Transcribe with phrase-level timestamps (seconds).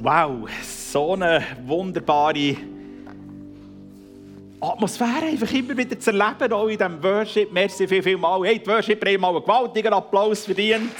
[0.00, 2.56] Wow, so eine wunderbare
[4.60, 7.52] Atmosphäre einfach immer wieder zu erleben, auch in diesem Worship.
[7.52, 8.44] Merci viel, viel mal.
[8.44, 10.94] Hey, die Worship haben mal einen gewaltigen Applaus verdient.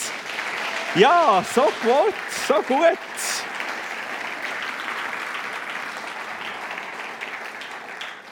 [0.97, 2.15] Ja, so gut,
[2.49, 2.99] so gut.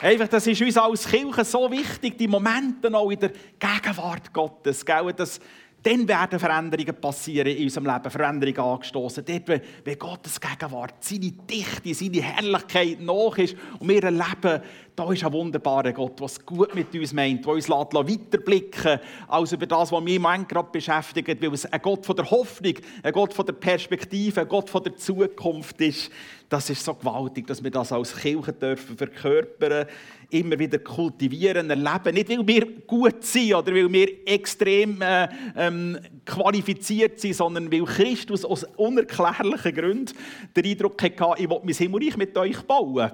[0.01, 4.85] Einfach, das ist uns als Kirche so wichtig, die Momente auch in der Gegenwart Gottes.
[4.85, 5.13] Gell?
[5.13, 5.39] Das,
[5.87, 9.23] dann werden Veränderungen passieren in unserem Leben, Veränderungen angestoßen.
[9.23, 14.61] Dort, wenn Gottes Gegenwart, seine Dichte, seine Herrlichkeit nach ist und wir erleben,
[14.97, 19.51] da ist ein wunderbarer Gott, der es gut mit uns meint, der uns weiterblicken als
[19.51, 22.73] über das, was mich im gerade beschäftigt, weil es ein Gott von der Hoffnung,
[23.03, 26.11] ein Gott von der Perspektive, ein Gott von der Zukunft ist.
[26.49, 29.85] Das ist so gewaltig, dass wir das als Kirche dürfen verkörpern,
[30.29, 32.13] immer wieder kultivieren, erleben.
[32.13, 37.85] Nicht, weil wir gut sind oder weil wir extrem äh, ähm, qualifiziert sind, sondern weil
[37.85, 40.13] Christus aus unerklärlichen Gründen
[40.55, 43.11] den Eindruck hatte, ich will mein Himmelreich mit euch bauen.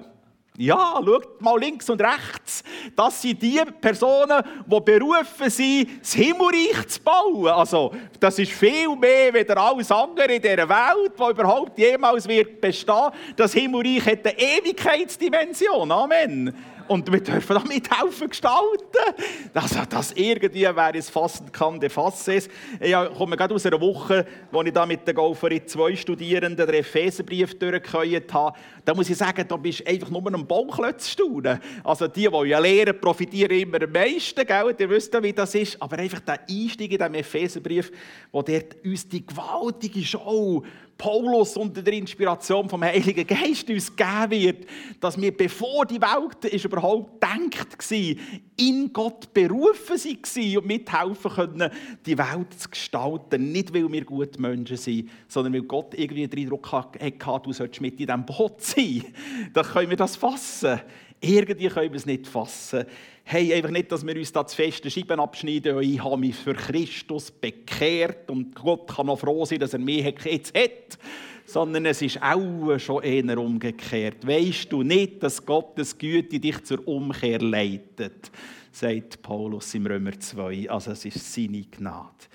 [0.56, 2.62] Ja, schaut mal links und rechts.
[2.94, 7.48] Das sind die Personen, die berufen sind, das Himmelreich zu bauen.
[7.48, 12.60] Also, das ist viel mehr als alles andere in dieser Welt, die überhaupt jemals wird
[12.60, 13.10] bestehen.
[13.34, 15.90] Das Himmelreich hat eine Ewigkeitsdimension.
[15.90, 16.54] Amen.
[16.86, 19.24] Und wir dürfen da mithelfen gestalten.
[19.54, 22.48] Also, das irgendwie, wer es fassen kann, der fasse es.
[22.80, 26.74] Ich komme gerade aus einer Woche, wo ich da mit der Golferin zwei Studierenden den
[26.76, 28.58] Epheserbrief durchgehört habe.
[28.84, 31.58] Da muss ich sagen, da bist du einfach nur ein Bauklötz staunen.
[31.82, 34.74] Also die, die ja lehren, profitieren immer am meisten, gell?
[34.78, 35.80] Ihr wisst ja, wie das ist.
[35.80, 37.90] Aber einfach der Einstieg in diesem Epheserbrief,
[38.30, 40.62] wo dort uns die gewaltige Show
[40.96, 44.66] Paulus unter der Inspiration vom Heiligen Geist uns geben wird,
[45.00, 48.24] dass wir, bevor die Welt ist überhaupt denkt war,
[48.56, 51.70] in Gott berufen waren und mithelfen können,
[52.06, 53.52] die Welt zu gestalten.
[53.52, 56.98] Nicht, weil wir gute Menschen sind, sondern weil Gott irgendwie den Eindruck hatte,
[57.42, 59.04] du solltest mit in diesem Boot sein.
[59.52, 60.80] Dann können wir das fassen.
[61.24, 62.84] Irgendwie können wir es nicht fassen.
[63.24, 65.80] Hey, einfach nicht, dass wir uns da zu feste Scheiben abschneiden.
[65.80, 70.04] Ich habe mich für Christus bekehrt und Gott kann noch froh sein, dass er mich
[70.24, 70.98] jetzt hat.
[71.46, 74.26] Sondern es ist auch schon eher umgekehrt.
[74.26, 78.30] Weißt du nicht, dass Gottes Güte dich zur Umkehr leitet?
[78.70, 80.68] sagt Paulus im Römer 2.
[80.68, 82.26] Also es ist seine Gnade.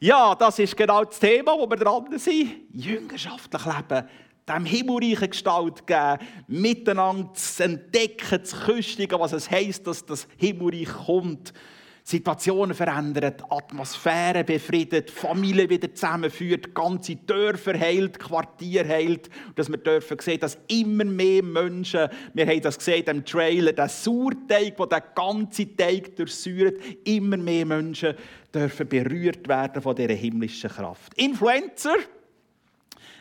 [0.00, 2.50] Ja, das ist genau das Thema, wo wir dran sind.
[2.72, 4.08] Jüngerschaftlich leben
[4.48, 10.88] dem himmelreichen Gestalt geben, miteinander zu entdecken, zu küstigen, was es heisst, dass das Himmelreich
[10.88, 11.52] kommt.
[12.08, 19.28] Situationen verändert, Atmosphäre befriedet, Familien wieder zusammenführt, ganze Dörfer heilt, Quartier heilt.
[19.54, 23.90] Dass wir dürfen sehen, dass immer mehr Menschen, wir haben das gesehen im Trailer, der
[23.90, 28.14] Sauerteig, der den ganzen Teig durchsäuert, immer mehr Menschen
[28.54, 31.12] dürfen berührt werden von dieser himmlischen Kraft.
[31.14, 31.96] Influencer,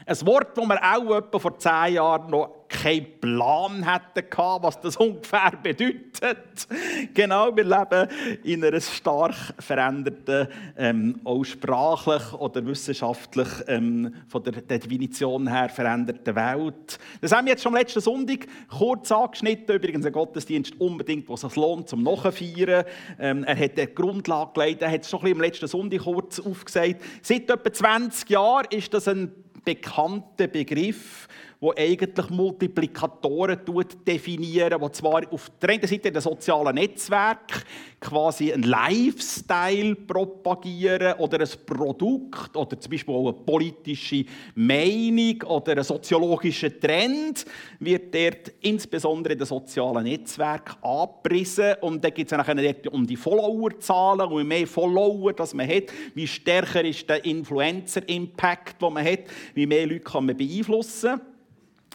[0.08, 4.28] ein Wort, das wir auch etwa vor zehn Jahren noch keinen Plan hätten
[4.62, 6.68] was das ungefähr bedeutet.
[7.14, 8.10] Genau, wir leben
[8.44, 10.48] in einer stark veränderten,
[10.78, 17.00] ähm, auch sprachlich oder wissenschaftlich ähm, von der Definition her veränderten Welt.
[17.22, 19.76] Das haben wir jetzt schon letzten Sonntag kurz angeschnitten.
[19.76, 22.86] Übrigens ein Gottesdienst unbedingt, was es lohnt zum Nachfeiern.
[23.20, 26.02] Ähm, er hat die Grundlage gelegt, er hat es schon ein bisschen am letzten Sonntag
[26.02, 27.02] kurz aufgesagt.
[27.22, 29.32] Seit etwa 20 Jahren ist das ein
[29.68, 31.28] bekannter Begriff,
[31.60, 33.60] wo eigentlich Multiplikatoren
[34.08, 37.66] definieren, die zwar auf der einen Seite den sozialen Netzwerk
[38.00, 45.78] quasi einen Lifestyle propagieren oder ein Produkt oder zum Beispiel auch eine politische Meinung oder
[45.78, 47.46] ein soziologischer Trend
[47.80, 53.16] wird dort insbesondere in den sozialen Netzwerken abgerissen und dann geht es dann um die
[53.16, 59.22] Followerzahlen je mehr Follower das man hat, wie stärker ist der Influencer-Impact, den man hat,
[59.56, 61.20] wie mehr Leute kann man beeinflussen.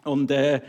[0.05, 0.61] Und äh,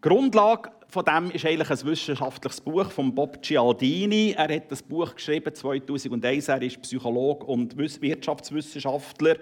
[0.00, 4.34] Grundlage von dem ist eigentlich ein wissenschaftliches Buch von Bob Cialdini.
[4.36, 6.48] Er hat das Buch geschrieben 2001.
[6.48, 9.36] Er ist Psychologe und Wirtschaftswissenschaftler.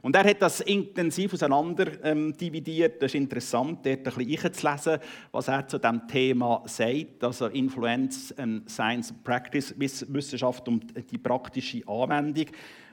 [0.00, 2.34] Und er hat das intensiv auseinander ähm.
[2.36, 4.98] Das ist interessant, dort ein bisschen einzulesen,
[5.30, 7.22] was er zu diesem Thema sagt.
[7.22, 12.46] Also Influence, and Science and Practice, Wissenschaft und die praktische Anwendung.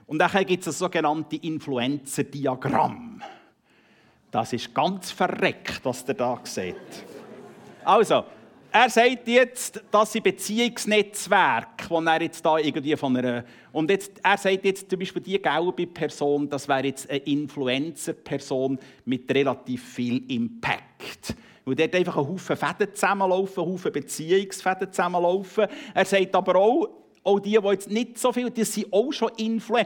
[0.08, 3.22] Und dann gibt es das sogenannte Influencer-Diagramm.
[4.32, 6.76] Das ist ganz verreckt, was der da sieht.
[7.84, 8.24] Also,
[8.72, 13.44] er sagt jetzt, dass sie Beziehungsnetzwerk, wo er jetzt da irgendwie von einer
[13.74, 18.80] und jetzt, er sagt jetzt zum Beispiel die gelbe Person, das wäre jetzt eine Influencer-Person
[19.06, 21.36] mit relativ viel Impact.
[21.66, 25.68] Weil dort einfach ein Haufen Fäden zusammenlaufen, ein Haufen Beziehungsfäden zusammenlaufen.
[25.94, 29.30] Er sagt aber auch, auch die, die jetzt nicht so viel, die sind auch schon
[29.38, 29.78] Influ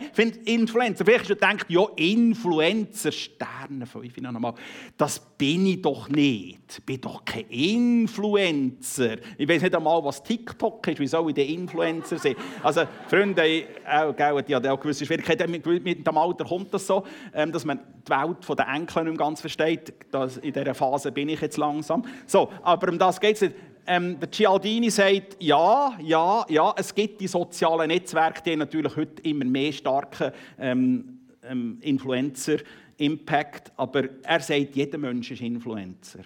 [0.46, 1.04] Influencer.
[1.04, 4.54] Vielleicht hast du gedacht, ja, Influencer, Sterne, fünf nochmal.
[4.98, 6.60] Das bin ich doch nicht.
[6.70, 9.18] Ich bin doch kein Influencer.
[9.38, 11.00] Ich weiß nicht einmal, was TikTok ist.
[11.00, 12.36] Wie soll ich denn Influencer sein?
[12.64, 15.52] Also, Freunde, auch, gell, die haben auch gewisse Schwierigkeiten.
[15.52, 15.66] Mit
[16.08, 17.04] dem Alter kommt das so,
[17.34, 19.94] ähm, dass man die Welt der Enkel nicht ganz versteht.
[20.42, 22.04] in dieser Phase bin ich jetzt langsam.
[22.26, 23.56] So, aber um das geht es nicht.
[23.88, 29.22] Ähm, der Cialdini sagt, ja, ja, ja, es gibt die sozialen Netzwerke, die natürlich heute
[29.22, 36.22] immer mehr starken ähm, ähm, Influencer-Impact, aber er sagt, jeder Mensch ist Influencer.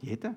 [0.00, 0.36] Jeder.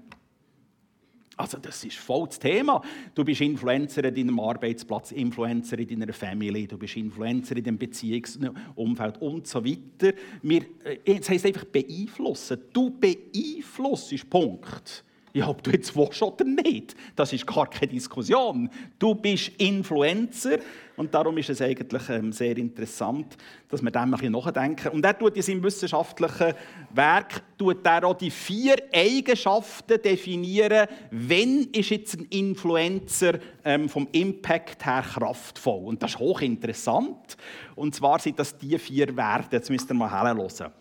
[1.36, 2.82] Also das ist voll das Thema.
[3.14, 7.78] Du bist Influencer in deinem Arbeitsplatz, Influencer in deiner Familie, du bist Influencer in deinem
[7.78, 10.18] Beziehungsumfeld und so weiter.
[10.42, 12.64] Wir, äh, das heisst einfach beeinflussen.
[12.74, 15.04] Du beeinflusst, Punkt.
[15.38, 18.72] Ja, ob du jetzt willst oder nicht, das ist gar keine Diskussion.
[18.98, 20.58] Du bist Influencer
[20.96, 23.38] und darum ist es eigentlich ähm, sehr interessant,
[23.70, 24.88] dass wir dem ein bisschen nachdenken.
[24.88, 26.56] Und er tut in seinem wissenschaftlichen
[26.90, 34.08] Werk tut er auch die vier Eigenschaften definieren, wenn ist jetzt ein Influencer ähm, vom
[34.14, 35.86] Impact her kraftvoll.
[35.86, 37.38] Und das ist hochinteressant.
[37.76, 39.58] Und zwar sind das die vier Werte.
[39.58, 40.72] Jetzt müsst ihr mal hören.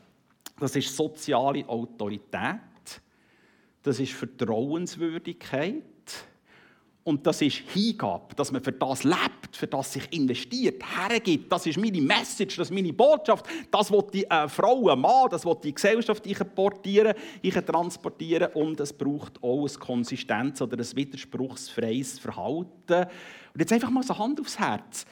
[0.59, 2.61] Das ist soziale Autorität
[3.87, 5.85] das ist Vertrauenswürdigkeit
[7.05, 11.53] und das ist Hingabe, dass man für das lebt, für das sich investiert, hergibt.
[11.53, 13.47] Das ist meine Message, das ist meine Botschaft.
[13.71, 18.51] Das will die äh, Frau, ein Mann, das will die Gesellschaft ich portieren, ich transportieren
[18.55, 23.07] und es braucht auch eine Konsistenz oder ein widerspruchsfreies Verhalten.
[23.55, 25.07] Und jetzt einfach mal so Hand aufs Herz.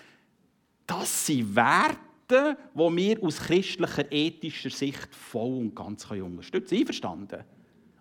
[0.84, 6.80] Das sind Werte, die wir aus christlicher, ethischer Sicht voll und ganz unterstützen können.
[6.80, 7.53] Einverstanden?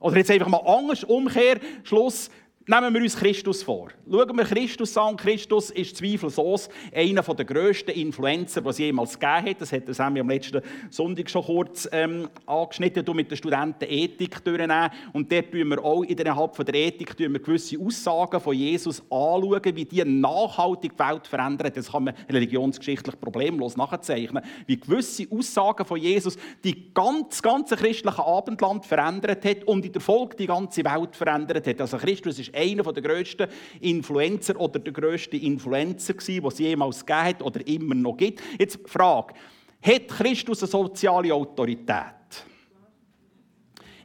[0.04, 2.30] Oder jetzt einfach mal anders, Umkehr, Schluss.
[2.66, 3.90] Nehmen wir uns Christus vor.
[4.10, 5.18] Schauen wir Christus an.
[5.18, 9.60] Christus ist zweifellos einer der grössten Influencer, die es jemals gegeben hat.
[9.60, 14.92] Das hat Sammy am letzten Sonntag schon kurz ähm, angeschnitten, mit den Studenten Ethik durchnehmen.
[15.12, 19.84] Und dort tun wir auch innerhalb der Ethik wir gewisse Aussagen von Jesus anschauen, wie
[19.84, 21.70] die nachhaltig die Welt verändern.
[21.76, 24.42] Das kann man religionsgeschichtlich problemlos nachzeichnen.
[24.68, 30.02] Wie gewisse Aussagen von Jesus die ganz, ganze christliche Abendland verändert hat und in der
[30.02, 31.82] Folge die ganze Welt verändert hat.
[31.82, 33.48] Also Christus ist einer der grössten
[33.82, 38.42] Influencer oder der grösste Influencer gewesen, es jemals gegeben hat oder immer noch gibt.
[38.58, 39.34] Jetzt Frage,
[39.82, 42.46] hat Christus eine soziale Autorität?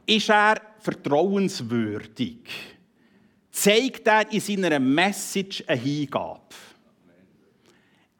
[0.05, 2.39] Ist er vertrauenswürdig?
[3.51, 6.41] Zeigt er in seiner Message eine Hingabe?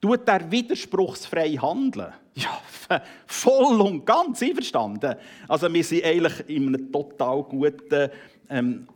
[0.02, 2.14] Tut er widerspruchsfrei handeln?
[2.36, 2.62] Ja,
[3.28, 5.16] voll und ganz einverstanden.
[5.48, 8.10] Also wir sind eigentlich in einem total guten
[8.50, 8.88] ähm,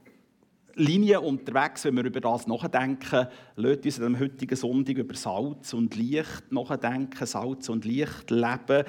[0.75, 3.27] Linie unterwegs, wenn wir über das nachdenken.
[3.55, 8.83] Lasst uns am heutigen Sonntag über Salz und Licht nachdenken, Salz und Licht leben.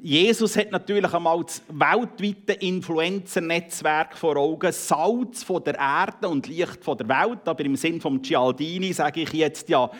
[0.00, 6.84] Jesus hat natürlich einmal das weltweite Influencer-Netzwerk vor Augen, Salz von der Erde und Licht
[6.84, 7.40] von der Welt.
[7.46, 9.90] Aber im Sinn von Cialdini sage ich jetzt ja,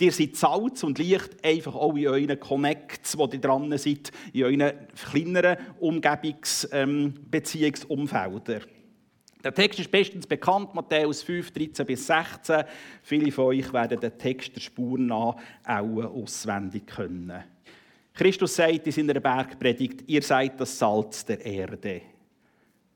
[0.00, 4.44] ihr seid Salz und Licht einfach auch in euren Connects, wo ihr dran seid, in
[4.44, 4.72] euren
[5.10, 8.62] kleineren Umgebungsbeziehungsumfeldern.
[8.62, 8.68] Ähm,
[9.44, 12.64] der Text ist bestens bekannt, Matthäus 5, 13 bis 16.
[13.02, 17.44] Viele von euch werden den Text der Spur nach auch auswendig können.
[18.14, 22.00] Christus sagt in seiner Bergpredigt, ihr seid das Salz der Erde.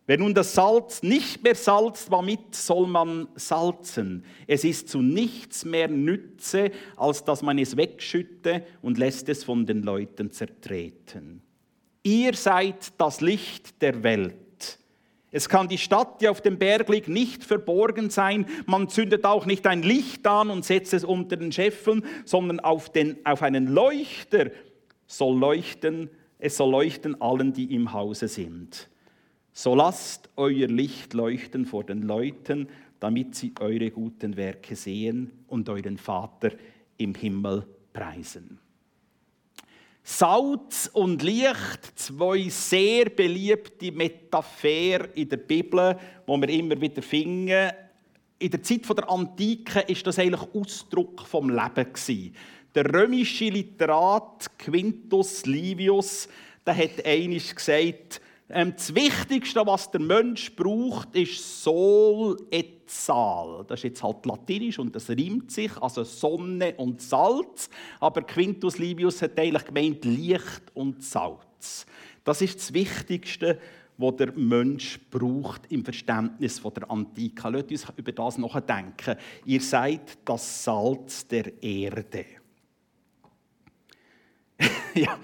[0.06, 4.24] Wer nun das Salz nicht mehr salzt, womit soll man salzen?
[4.46, 9.66] Es ist zu nichts mehr Nütze, als dass man es wegschütte und lässt es von
[9.66, 11.42] den Leuten zertreten.
[12.04, 14.47] Ihr seid das Licht der Welt.
[15.30, 18.46] Es kann die Stadt, die auf dem Berg liegt, nicht verborgen sein.
[18.66, 22.90] Man zündet auch nicht ein Licht an und setzt es unter den Scheffeln, sondern auf,
[22.90, 24.50] den, auf einen Leuchter
[25.06, 28.88] soll leuchten, es soll leuchten allen, die im Hause sind.
[29.52, 32.68] So lasst euer Licht leuchten vor den Leuten,
[33.00, 36.52] damit sie eure guten Werke sehen und euren Vater
[36.96, 38.60] im Himmel preisen.
[40.10, 47.70] Salz und Licht, zwei sehr beliebte Metapher in der Bibel, wo wir immer wieder finden.
[48.38, 51.92] In der Zeit der Antike ist das eigentlich Ausdruck vom Leben
[52.74, 56.26] Der römische Literat Quintus Livius,
[56.66, 63.64] der hat einisch gesagt, das Wichtigste, was der Mensch braucht, ist Sol et Sal.
[63.68, 67.68] Das ist jetzt halt Latinisch und das reimt sich, also Sonne und Salz.
[68.00, 71.84] Aber Quintus Livius hat eigentlich gemeint Licht und Salz.
[72.24, 73.58] Das ist das Wichtigste,
[73.98, 77.50] wo der Mensch braucht im Verständnis von der Antike.
[77.50, 79.16] Lasst uns über das nachdenken.
[79.44, 82.37] Ihr seid das Salz der Erde.
[84.94, 85.18] ja,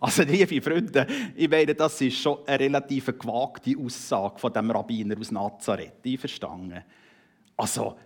[0.00, 5.18] also liebe Freunde, ich meine, das ist schon eine relativ gewagte Aussage von dem Rabbiner
[5.18, 6.04] aus Nazareth.
[6.04, 6.82] Ich verstanden.
[7.56, 7.96] Also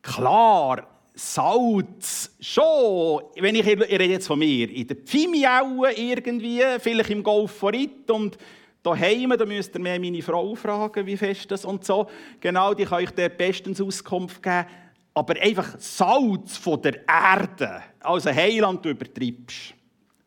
[0.00, 7.10] klar, Salz, schon, wenn ich, ich rede jetzt von mir, in der Pfimiaue irgendwie, vielleicht
[7.10, 8.38] im Golf von Ritt und
[8.82, 12.08] daheim, da müsst ihr mir meine Frau fragen, wie fest das und so.
[12.40, 14.66] Genau, die kann euch der bestens Auskunft geben.
[15.14, 19.74] Aber einfach Salz von der Erde, also Heiland, du übertreibst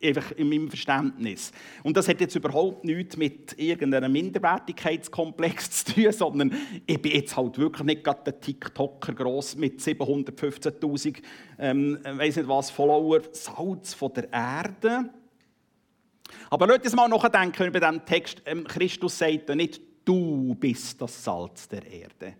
[0.02, 1.52] einfach in meinem Verständnis.
[1.82, 6.54] Und das hat jetzt überhaupt nichts mit irgendeinem Minderwertigkeitskomplex zu tun, sondern
[6.86, 11.22] ich bin jetzt halt wirklich nicht gerade der TikToker gross mit 715'000,
[11.58, 15.10] ähm, weiß nicht was, Follower, Salz von der Erde.
[16.50, 18.42] Aber lasst uns mal nachdenken über diesen Text.
[18.46, 22.34] Ähm, Christus sagt ja nicht, du bist das Salz der Erde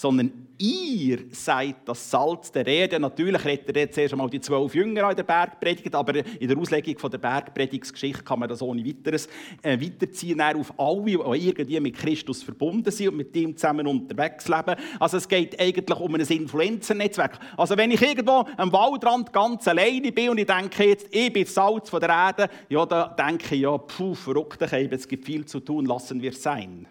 [0.00, 2.98] sondern ihr seid das Salz der Erde.
[2.98, 6.56] Natürlich redet er jetzt erst einmal die zwölf Jünger in der Bergpredigt, aber in der
[6.56, 9.28] Auslegung der Bergpredigtsgeschichte kann man das ohne weiteres
[9.60, 14.48] äh, weiterziehen auf alle, die irgendwie mit Christus verbunden sind und mit ihm zusammen unterwegs
[14.48, 14.76] leben.
[14.98, 17.38] Also es geht eigentlich um ein Influencernetzwerk.
[17.58, 21.44] Also wenn ich irgendwo am Waldrand ganz alleine bin und ich denke jetzt, ich bin
[21.44, 25.44] das Salz von der Erde, ja, da denke ich, ja, puh, verrückt, es gibt viel
[25.44, 26.86] zu tun, lassen wir es sein.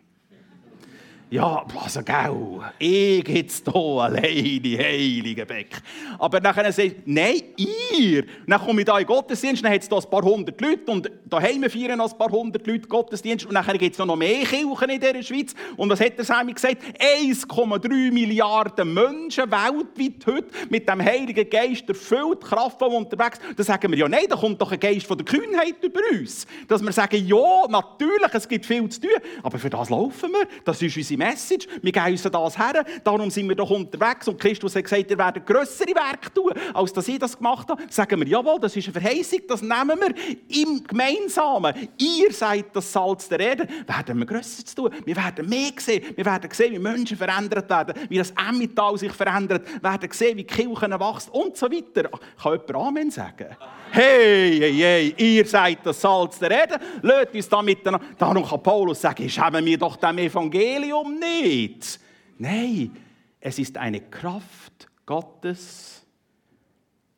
[1.32, 5.80] Ja, also gell, ich jetzt hier alleine, heilige Beck.
[6.18, 8.24] Aber dann sagt nein, ihr.
[8.48, 10.92] Dann komme ich da in den Gottesdienst, dann hat es da ein paar hundert Leute
[10.92, 14.44] und daheim feiern noch ein paar hundert Leute Gottesdienst und dann gibt es noch mehr
[14.44, 15.54] Kirchen in dieser Schweiz.
[15.78, 16.82] Und was hat der Sammy gesagt?
[17.00, 23.40] 1,3 Milliarden Menschen weltweit heute mit dem Heiligen Geist erfüllt, kraftvoll unterwegs.
[23.56, 26.48] Da sagen wir, ja nein, da kommt doch ein Geist von der Kühnheit über uns.
[26.68, 29.12] Dass wir sagen, ja, natürlich, es gibt viel zu tun,
[29.44, 30.48] aber für das laufen wir.
[30.66, 31.68] Das ist unsere Message.
[31.82, 32.86] Wir gehen uns das her.
[33.04, 34.28] Darum sind wir doch unterwegs.
[34.28, 37.84] Und Christus hat gesagt, ihr werdet grössere Werke tun, als dass ich das gemacht habe.
[37.90, 41.90] Sagen wir, jawohl, das ist eine Verheißung, das nehmen wir im Gemeinsamen.
[41.98, 43.68] Ihr seid das Salz der Erde.
[43.86, 44.92] Werden wir grösser zu tun.
[45.06, 46.04] Wir werden mehr sehen.
[46.16, 49.68] Wir werden sehen, wie Menschen verändert werden, wie das Emmental sich verändert.
[49.82, 52.10] Wir werden sehen, wie Kirchen wachsen und so weiter.
[52.42, 53.48] Kann jemand Amen sagen?
[53.92, 56.80] Hey, hey, hey, ihr seid das Salz der Erde.
[57.02, 58.06] Lasst uns da miteinander.
[58.18, 62.00] Darum kann Paulus sagen, schämen wir doch dem Evangelium nicht.
[62.38, 62.96] Nein,
[63.40, 66.06] es ist eine Kraft Gottes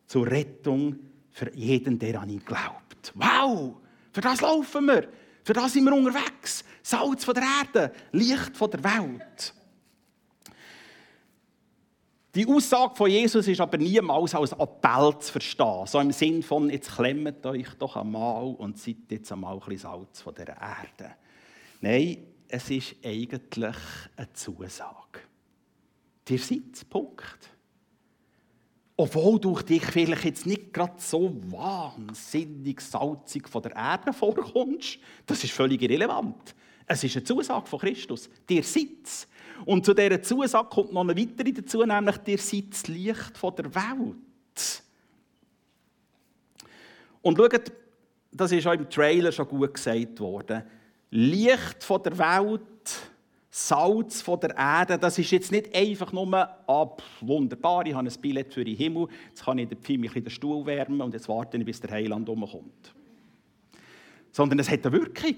[0.08, 1.00] zur Rettung
[1.32, 3.14] für jeden, der an ihn glaubt.
[3.16, 3.76] Wow,
[4.12, 5.08] für das laufen wir.
[5.44, 6.64] Für das sind wir unterwegs.
[6.84, 9.54] Salz von der Erde, Licht von der Welt.
[12.34, 15.86] Die Aussage von Jesus ist aber niemals als Appell zu verstehen.
[15.86, 19.78] So im Sinn von, jetzt klemmt euch doch einmal und seid jetzt einmal ein bisschen
[19.80, 21.16] Salz von der Erde.
[21.82, 22.18] Nein,
[22.52, 23.76] es ist eigentlich
[24.18, 25.22] eine Zusage.
[26.28, 27.50] Dir seid Punkt.
[28.98, 35.44] Obwohl du dich vielleicht jetzt nicht gerade so wahnsinnig salzig von der Erde vorkommst, das
[35.44, 36.54] ist völlig irrelevant.
[36.86, 38.30] Es ist eine Zusage von Christus.
[38.48, 39.28] Dir sitzt.
[39.66, 43.56] Und zu dieser Zusage kommt noch eine weitere dazu, nämlich dir seid das Licht von
[43.56, 44.84] der Welt.
[47.22, 47.72] Und schaut,
[48.32, 50.64] das ist auch im Trailer schon gut gesagt worden.
[51.12, 52.62] Licht von der Welt,
[53.50, 58.22] Salz von der Erde, das ist jetzt nicht einfach nur, ah, wunderbar, ich habe ein
[58.22, 61.58] Billett für den Himmel, jetzt kann ich mich in den Stuhl wärmen und jetzt warte
[61.58, 62.94] ich, bis der Heiland umkommt.
[64.32, 65.36] Sondern es hat eine Wirkung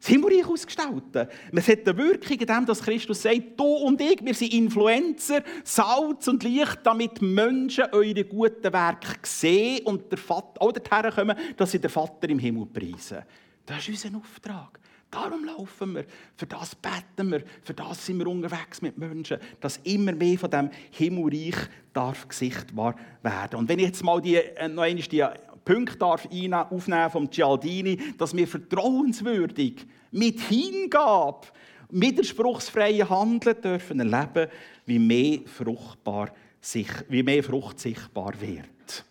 [0.00, 1.28] das Himmelreich ausgestalten.
[1.52, 5.42] Es hat eine Wirkung in dem, dass Christus sagt, du und ich, wir sind Influencer,
[5.62, 11.72] Salz und Licht, damit Menschen eure guten Werke sehen und der Vater, auch kommen, dass
[11.72, 13.18] sie den Vater im Himmel preisen.
[13.66, 14.79] Das ist unser Auftrag.
[15.10, 16.04] Darum laufen wir,
[16.36, 20.50] für das beten wir, für das sind wir unterwegs mit Menschen, dass immer mehr von
[20.50, 21.56] dem Himmelreich
[21.92, 23.58] darf sichtbar werden.
[23.58, 25.24] Und wenn ich jetzt mal die, äh, noch einmal die
[25.64, 31.48] Punkte darf aufnehmen vom Cialdini, dass wir vertrauenswürdig, mit Hingabe,
[31.90, 34.50] widerspruchsfreien Handeln dürfen erleben,
[34.86, 39.04] wie mehr, fruchtbar sich, wie mehr Frucht sichtbar wird.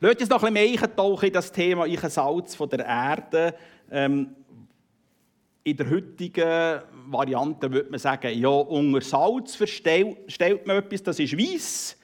[0.00, 3.54] Lasst uns noch ein bisschen mehr eintauchen in das Thema ich Salz von der Erde.
[3.90, 4.34] Ähm,
[5.66, 6.80] in der heutigen
[7.10, 11.98] Variante würde man sagen, ja, unter Salz verstellt man etwas, das ist weiß,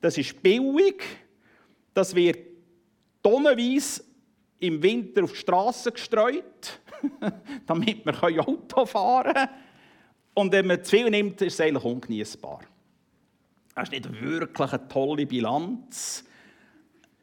[0.00, 1.04] das ist billig,
[1.92, 2.38] das wird
[3.22, 4.02] tonnenweise
[4.60, 6.80] im Winter auf die Straße gestreut,
[7.66, 9.48] damit man Auto fahren kann.
[10.32, 12.60] Und wenn man zu viel nimmt, ist es eigentlich ungenießbar.
[13.74, 16.24] Das ist nicht wirklich eine tolle Bilanz.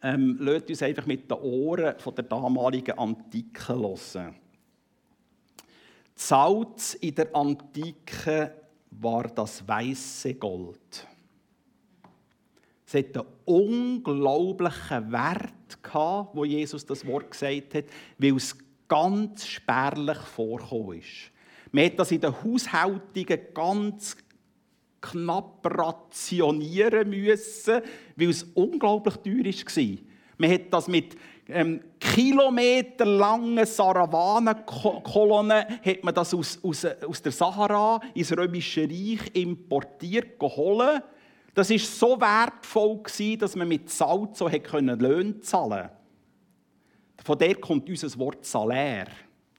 [0.04, 4.36] Ähm, lasst uns einfach mit den Ohren von der damaligen Antike hören.
[6.22, 8.54] Salz in der Antike
[8.92, 11.08] war das weiße Gold.
[12.86, 15.54] Es hat einen unglaublichen Wert
[16.34, 17.86] wo Jesus das Wort gesagt hat,
[18.18, 18.56] weil es
[18.90, 21.32] ganz spärlich vorgekommen ist.
[21.72, 24.18] Man hat das in den Haushaltungen ganz
[25.00, 27.82] knapp rationieren müssen,
[28.18, 29.98] weil es unglaublich teuer war.
[30.38, 31.16] Man hat das mit
[31.50, 40.40] ähm, kilometerlangen Sarawanenkolonnen hat man das aus, aus, aus der Sahara ins Römische Reich importiert,
[40.40, 41.04] geholt.
[41.54, 43.02] Das war so wertvoll,
[43.38, 45.92] dass man mit Salz so Löhne zahlen konnte.
[47.24, 49.08] Von der kommt unser Wort Salär.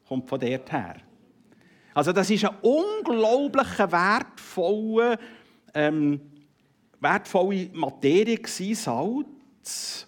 [0.08, 0.96] Kommt von dort her.
[1.94, 5.18] Also das ist ein unglaublich wertvolle,
[5.74, 6.20] ähm,
[7.00, 10.06] wertvolle Materie Salz.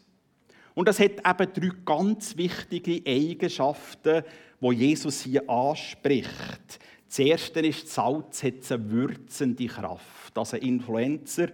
[0.74, 4.22] Und das hat eben drei ganz wichtige Eigenschaften,
[4.60, 6.78] die Jesus hier anspricht.
[7.08, 10.36] Das erste ist, Salz hat eine würzende Kraft.
[10.36, 11.48] Also Influencer,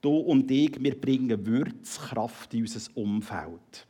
[0.00, 3.86] du und ich, wir bringen Würzkraft in unser Umfeld.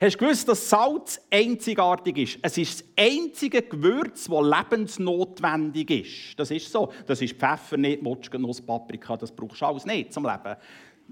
[0.00, 2.38] Hast du gewusst, dass Salz einzigartig ist?
[2.40, 6.38] Es ist das einzige Gewürz, das lebensnotwendig ist.
[6.38, 6.92] Das ist so.
[7.04, 10.56] Das ist Pfeffer nicht, Mutschgenuss, Paprika, das brauchst du alles nicht zum Leben.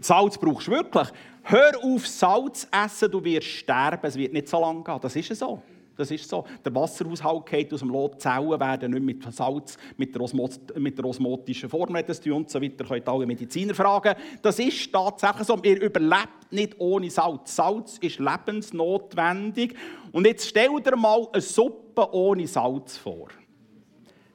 [0.01, 1.09] Salz brauchst du wirklich.
[1.43, 4.07] Hör auf, Salz essen, du wirst sterben.
[4.07, 4.99] Es wird nicht so lange gehen.
[5.01, 5.63] Das ist so.
[5.97, 6.45] Das ist so.
[6.63, 10.99] Der Wasserhaushalt geht aus dem Lot, Zellen werden nicht mit Salz, mit der, Osmos mit
[10.99, 12.85] der osmotischen Formel das tun und so weiter.
[12.85, 14.15] Könnt alle Mediziner fragen.
[14.43, 15.57] Das ist tatsächlich so.
[15.63, 17.57] Ihr überlebt nicht ohne Salz.
[17.57, 19.75] Salz ist lebensnotwendig.
[20.13, 23.29] Und jetzt stell dir mal eine Suppe ohne Salz vor.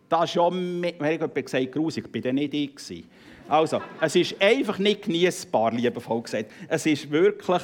[0.10, 3.06] Das ist ja, mir hat gesagt, grusig, ich war nicht ich.
[3.52, 6.52] Also, es ist einfach nicht genießbar, liebevoll gesagt.
[6.70, 7.62] Es ist wirklich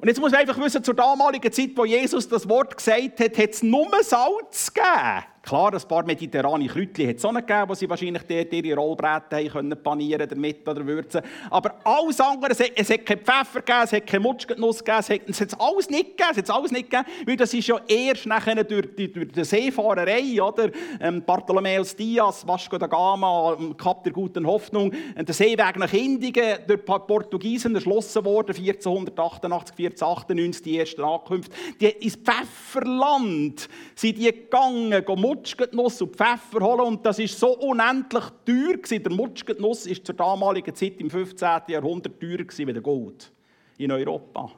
[0.00, 3.36] und jetzt muss man einfach wissen, zur damaligen Zeit, wo Jesus das Wort gesagt hat,
[3.36, 5.24] hat es nur Salz gegeben.
[5.48, 8.78] Klar, ein paar mediterrane Kräutchen hat es auch nicht gegeben, wo sie wahrscheinlich dort ihre
[8.78, 11.22] Rollbretter können panieren damit oder würzen.
[11.48, 15.22] Aber alles andere, es hat, es hat keinen Pfeffer gegeben, es hat keine Mutschnuss gegeben,
[15.26, 17.80] es hat, es alles nicht gegeben, es hat alles nicht gegeben, weil das ist ja
[17.88, 20.70] erst nachher durch die, durch die Seefahrerei, oder?
[21.00, 26.80] Ähm, Bartholomäus Dias, Vasco da Gama, Kap der guten Hoffnung, der Seeweg nach Indien durch
[26.80, 31.56] die Portugiesen erschlossen worden, 1488, 1498, die ersten Ankünfte.
[31.80, 35.02] Die, ins Pfefferland sind die gegangen,
[35.38, 39.02] Mutschgetnuss und Pfeffer holen und das ist so unendlich teuer gewesen.
[39.02, 41.48] Der Mutschgetnuss ist zur damaligen Zeit im 15.
[41.68, 43.30] Jahrhundert teurer gewesen wie der Gold
[43.78, 44.50] in Europa.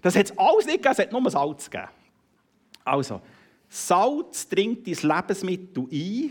[0.00, 1.90] Das hat es alles nicht gegeben, es hat nur Salz gegeben.
[2.84, 3.20] Also,
[3.68, 6.30] Salz dringt ins Lebensmittel ein,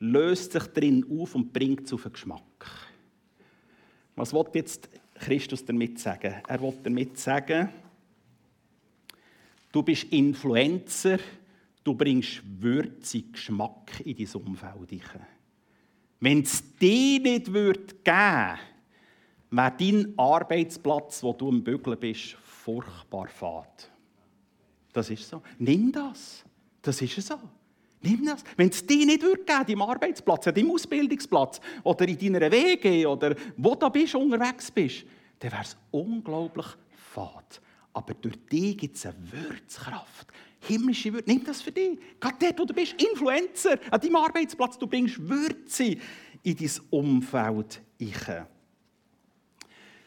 [0.00, 2.42] löst sich drin auf und bringt es auf den Geschmack.
[4.16, 6.34] Was will jetzt Christus damit sagen?
[6.48, 7.68] Er will damit sagen,
[9.70, 11.18] du bist Influencer
[11.88, 15.00] Du bringst würzig Geschmack in dein Umfeld.
[16.20, 18.60] Wenn es dir nicht geben würde, wäre
[19.50, 23.90] dein Arbeitsplatz, wo du am Bügeln bist, furchtbar fad.
[24.92, 25.40] Das ist so.
[25.58, 26.44] Nimm das.
[26.82, 27.40] Das ist so.
[28.02, 28.44] Nimm das.
[28.58, 33.08] Wenn es dir nicht würde geben, deinem Arbeitsplatz, an deinem Ausbildungsplatz oder in deiner Wege
[33.08, 35.06] oder wo du bist, unterwegs bist,
[35.38, 36.66] dann wäre es unglaublich
[37.14, 37.62] fad.
[37.98, 40.28] Aber durch dich gibt es eine Würzkraft,
[40.60, 41.28] himmlische Würde.
[41.28, 41.98] Nimm das für dich.
[42.20, 45.96] Gerade dort, wo du bist, Influencer, an deinem Arbeitsplatz, du bringst Würze
[46.44, 47.82] in dein Umfeld.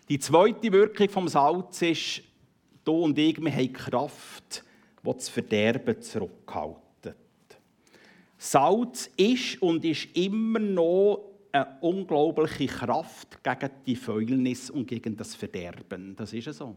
[0.08, 2.21] Die zweite Wirkung vom Salz ist,
[2.86, 4.63] du und ich, wir haben Kraft,
[5.04, 7.15] die das Verderben zurückhalten.
[8.38, 15.36] Salz ist und ist immer noch eine unglaubliche Kraft gegen die Fäulnis und gegen das
[15.36, 16.15] Verderben.
[16.15, 16.73] Das ist so.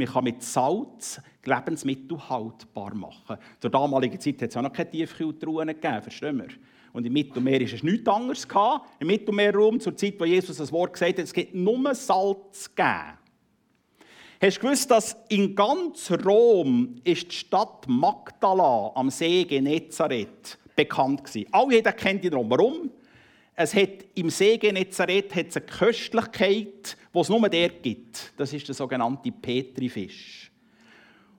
[0.00, 3.36] Man kann mit Salz Lebensmittel haltbar machen.
[3.58, 6.48] Zur damaligen Zeit hat es auch noch keine Tiefkühltruhen gegeben, verstehen wir?
[6.94, 8.48] Und im Mittelmeer war es nichts anderes.
[8.98, 13.18] Im Mittelmeerraum, zur Zeit, wo Jesus das Wort gesagt hat, es gibt nur Salz gegeben.
[14.40, 21.34] Hast du gewusst, dass in ganz Rom ist die Stadt Magdala am See Genezareth bekannt
[21.34, 21.44] war?
[21.60, 22.48] Alle kennen die Rom.
[22.48, 22.90] Warum?
[23.62, 28.32] Es hat im See Genezareth hat es eine Köstlichkeit, die es nur der gibt.
[28.38, 30.50] Das ist der sogenannte Petrifisch.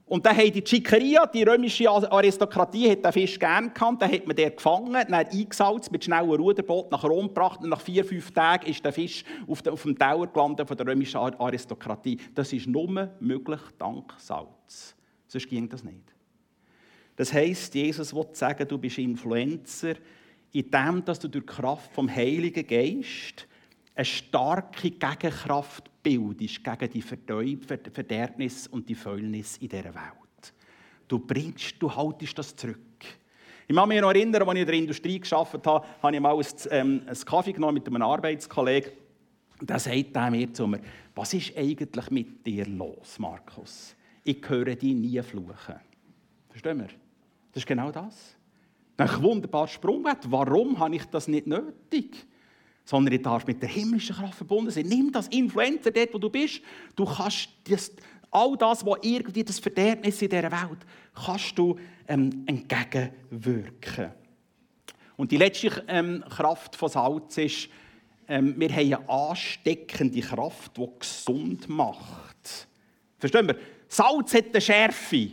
[0.06, 4.02] Und dann haben die Chicaria, die römische Aristokratie, hat den Fisch gerne gehabt.
[4.02, 7.60] Dann hat man den gefangen, dann eingesalzt, mit schnellen Ruderboot nach Rom gebracht.
[7.60, 11.16] Und nach vier, fünf Tagen ist der Fisch auf, dem Tower gelandet von der römischen
[11.16, 12.20] Aristokratie.
[12.36, 14.94] Das ist nur möglich dank Salz.
[15.26, 16.14] Sonst ging das nicht.
[17.16, 19.94] Das heisst, Jesus will sagen, du bist Influencer,
[20.52, 23.46] in dem, dass du durch die Kraft vom Heiligen Geist
[23.94, 30.52] eine starke Gegenkraft bildest gegen die Verderbnis und die Fäulnis in dieser Welt.
[31.08, 32.78] Du bringst, du haltest das zurück.
[33.68, 36.36] Ich kann mich noch erinnern, als ich in der Industrie gearbeitet habe, habe ich mal
[36.36, 38.92] ein, ähm, einen Kaffee genommen mit einem Arbeitskollegen.
[39.60, 40.80] Da sagt er mir zu mir,
[41.14, 43.94] was ist eigentlich mit dir los, Markus?
[44.24, 45.76] Ich höre dich nie fluchen.
[46.48, 46.88] Verstehen wir?
[47.52, 48.36] Das ist genau das.
[48.96, 50.30] Ein wunderbarer Sprungwert.
[50.30, 52.26] Warum habe ich das nicht nötig?
[52.84, 54.86] Sondern ich darf mit der himmlischen Kraft verbunden sein.
[54.86, 56.60] Nimm das Influencer dort, wo du bist.
[56.94, 57.92] Du kannst das,
[58.30, 60.78] all das, was irgendwie das Verderbnis in dieser Welt,
[61.14, 61.78] kannst du
[62.08, 64.12] ähm, entgegenwirken.
[65.16, 67.68] Und die letzte ähm, Kraft von Salz ist,
[68.28, 72.68] ähm, wir haben eine ansteckende Kraft, die gesund macht.
[73.18, 73.56] Verstehen wir?
[73.88, 75.30] Salz hat eine Schärfe.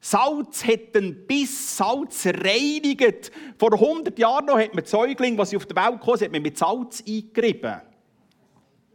[0.00, 3.30] Salz hat einen Biss, Salz reinigt.
[3.58, 6.56] Vor 100 Jahren noch hat man Säuglinge, was sie auf die Welt hat man mit
[6.56, 7.82] Salz eingerieben.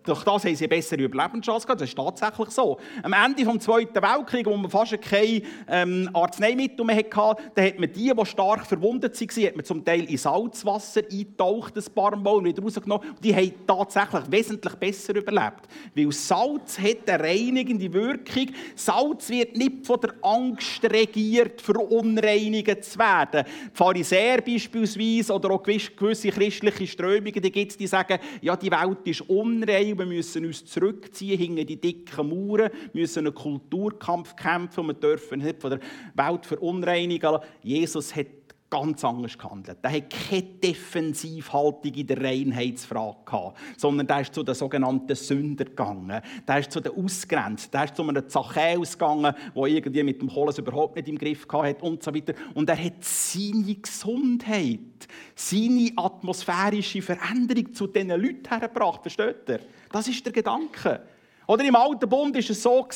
[0.05, 1.81] Durch das haben sie eine bessere Überlebenschance gehabt.
[1.81, 2.77] Das ist tatsächlich so.
[3.01, 7.79] Am Ende des Zweiten Weltkriegs, wo man fast keine ähm, Arzneimittel mehr hatte, da hat
[7.79, 12.15] man die, die stark verwundet waren, hat man zum Teil in Salzwasser eingetaucht, ein paar
[12.15, 13.15] Mal und wieder rausgenommen.
[13.23, 15.61] Die haben tatsächlich wesentlich besser überlebt.
[15.95, 18.47] Weil Salz hat eine reinigende Wirkung.
[18.75, 23.45] Salz wird nicht von der Angst regiert, verunreinigt zu werden.
[23.45, 28.71] Die Pharisäer beispielsweise oder auch gewisse christliche Strömungen, die gibt es, die sagen, ja, die
[28.71, 34.81] Welt ist unrein wir müssen uns zurückziehen hinter die dicken Mauern, müssen einen Kulturkampf kämpfen
[34.81, 35.79] und wir dürfen nicht von der
[36.15, 37.39] Welt verunreinigen.
[37.63, 39.77] Jesus hat ganz anders gehandelt.
[39.81, 45.67] Er hat keine Defensivhaltung in der Reinheitsfrage gehabt, sondern er ist zu den sogenannten Sündern
[45.67, 46.21] gegangen.
[46.47, 47.71] Der ist zu den Ausgrenzten.
[47.71, 51.47] Der ist zu einem Zachäus gegangen, der irgendwie mit dem Kohlens überhaupt nicht im Griff
[51.51, 52.33] hatte und so weiter.
[52.53, 59.01] Und er hat seine Gesundheit, seine atmosphärische Veränderung zu diesen Leuten hergebracht.
[59.01, 59.59] Versteht ihr?
[59.91, 61.01] Das ist der Gedanke.
[61.47, 62.87] Oder im Alten Bund war es so,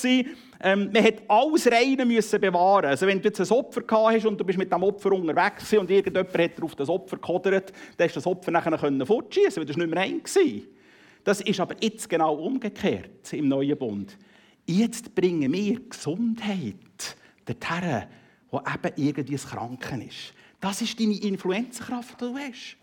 [0.61, 2.85] ähm, man musste alles Reine müssen bewahren.
[2.85, 5.71] Also wenn du jetzt ein Opfer gehabt hast und du bist mit dem Opfer unterwegs
[5.73, 9.77] und irgendjemand hat auf das Opfer gekodert, dann hast das Opfer nachher fortschießen weil das
[9.77, 10.61] nicht mehr rein war.
[11.23, 14.17] Das ist aber jetzt genau umgekehrt im Neuen Bund.
[14.65, 16.75] Jetzt bringen wir Gesundheit
[17.45, 18.03] dorthin,
[18.51, 20.33] wo eben irgendwie Kranken ist.
[20.59, 22.78] Das ist deine Influenzkraft, die du hast.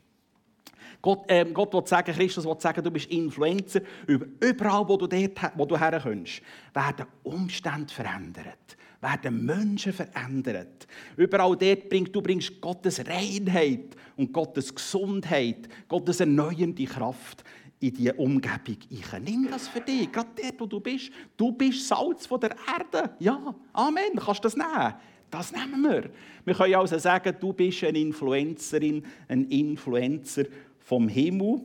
[1.07, 3.81] Gott, ähm, Gott will sagen, Christus will sagen, du bist Influencer.
[4.09, 6.43] Überall, wo du, dort, wo du herkommst,
[6.75, 8.77] werden Umstände verändert.
[9.01, 10.89] Werden Menschen verändert.
[11.17, 17.45] Überall dort bringst du bringst Gottes Reinheit und Gottes Gesundheit, Gottes erneuernde Kraft
[17.79, 18.79] in die Umgebung
[19.13, 19.23] ein.
[19.23, 21.13] Nimm das für dich, gerade dort, wo du bist.
[21.37, 23.15] Du bist Salz von der Erde.
[23.21, 24.17] Ja, Amen.
[24.17, 24.95] Kannst du das nehmen?
[25.31, 26.11] Das nehmen wir.
[26.45, 30.47] Wir können also sagen, du bist eine Influencerin, ein Influencer
[30.87, 31.63] vom Himmel.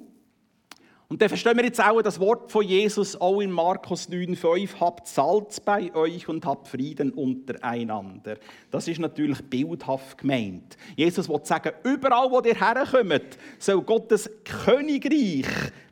[1.07, 4.79] Und dann verstehen wir jetzt auch das Wort von Jesus auch in Markus 9,5.
[4.79, 8.37] Habt Salz bei euch und habt Frieden untereinander.
[8.71, 10.75] Das ist natürlich bildhaft gemeint.
[10.95, 15.45] Jesus will sagen, überall, wo ihr herkommt, soll Gottes Königreich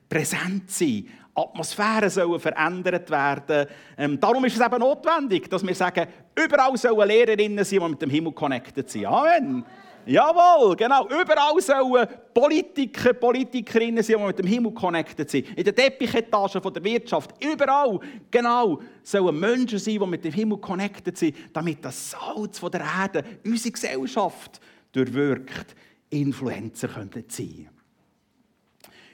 [0.10, 1.08] präsent sein.
[1.36, 3.68] Atmosphären sollen verändert werden.
[3.96, 8.02] Ähm, darum ist es eben notwendig, dass wir sagen, überall sollen Lehrerinnen sein, die mit
[8.02, 9.06] dem Himmel connected sind.
[9.06, 9.64] Amen.
[10.06, 11.08] Jawohl, genau.
[11.08, 15.58] Überall sollen Politiker, Politikerinnen sein, die mit dem Himmel connected sind.
[15.58, 17.34] In den Teppichetagen der Wirtschaft.
[17.44, 18.00] Überall,
[18.32, 22.82] genau, sollen Menschen sein, die mit dem Himmel connected sind, damit das Salz von der
[22.82, 24.60] Erde unsere Gesellschaft
[24.92, 25.76] durchwirkt.
[26.10, 27.70] Influencer könnten sein.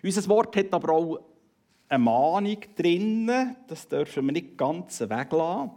[0.02, 1.20] Unser Wort hat aber auch
[1.90, 5.72] eine Mahnung drin, das dürfen wir nicht ganz weglassen.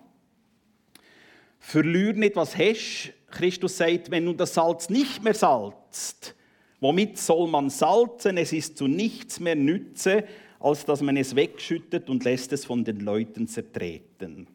[1.58, 6.34] Verlier nicht, was hast, Christus sagt, wenn nun das Salz nicht mehr salzt,
[6.80, 8.36] womit soll man salzen?
[8.36, 10.24] Es ist zu nichts mehr Nütze,
[10.60, 14.46] als dass man es wegschüttet und lässt es von den Leuten zertreten.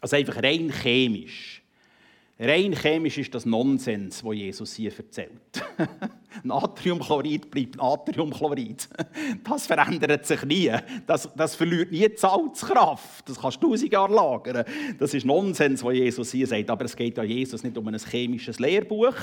[0.00, 1.62] Also einfach rein chemisch.
[2.38, 5.62] Rein chemisch ist das Nonsens, was Jesus hier erzählt.
[6.42, 8.88] Natriumchlorid bleibt Natriumchlorid.
[9.44, 10.72] Das verändert sich nie.
[11.06, 13.28] Das, das verliert nie die Salzkraft.
[13.28, 14.64] Das kannst du tausend Jahre lagern.
[14.98, 16.70] Das ist Nonsens, was Jesus hier sagt.
[16.70, 19.14] Aber es geht ja Jesus nicht um ein chemisches Lehrbuch,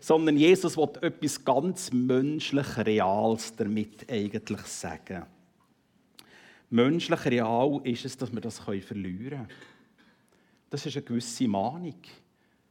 [0.00, 5.24] sondern Jesus will etwas ganz menschlich Reales damit eigentlich sagen.
[6.70, 9.48] Menschlich real ist es, dass wir das verlieren können.
[10.70, 11.96] Das ist eine gewisse Mahnung.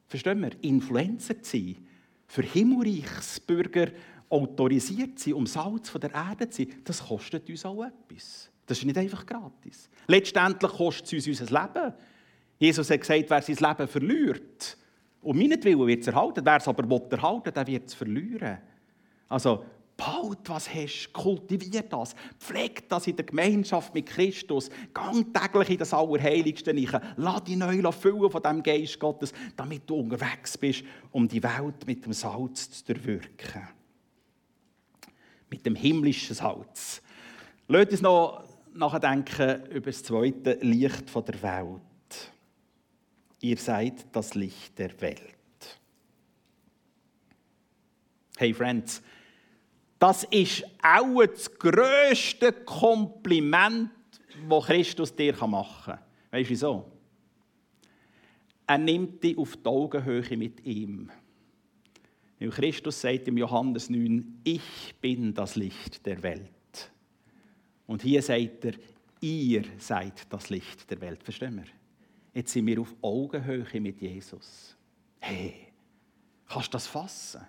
[0.07, 0.51] Verstehen wir?
[0.61, 1.86] Influencer zu sein,
[2.27, 3.87] für Himmelreichsbürger
[4.29, 8.49] autorisiert sein, um Salz von der Erde zu sein, das kostet uns auch etwas.
[8.65, 9.89] Das ist nicht einfach gratis.
[10.07, 11.93] Letztendlich kostet es uns unser Leben.
[12.59, 14.77] Jesus hat gesagt, wer sein Leben verliert,
[15.21, 16.45] um meinetwillen wird es erhalten.
[16.45, 18.57] Wer es aber erhalten will, der wird es verlieren.
[19.29, 19.63] Also,
[19.97, 25.77] Baut, was hast, kultiviert das, pflegt das in der Gemeinschaft mit Christus, gang täglich in
[25.79, 30.83] das Allerheiligste rein, lass dich neu füllen von dem Geist Gottes, damit du unterwegs bist,
[31.11, 33.67] um die Welt mit dem Salz zu durchwirken.
[35.49, 37.01] Mit dem himmlischen Salz.
[37.67, 42.31] Lasst uns noch nachdenken über das zweite Licht der Welt.
[43.41, 45.33] Ihr seid das Licht der Welt.
[48.37, 49.01] Hey Friends,
[49.99, 53.89] das ist auch das grösste Kompliment,
[54.47, 55.99] das Christus dir machen kann.
[56.31, 56.91] Weißt du wieso?
[58.67, 61.09] Er nimmt dich auf die Augenhöhe mit ihm.
[62.39, 66.91] Weil Christus sagt im Johannes 9, ich bin das Licht der Welt.
[67.87, 68.73] Und hier sagt er,
[69.21, 71.23] ihr seid das Licht der Welt.
[71.23, 71.65] Verstehen wir?
[72.33, 74.77] Jetzt sind wir auf Augenhöhe mit Jesus.
[75.19, 75.55] Hey,
[76.47, 77.41] kannst du das fassen?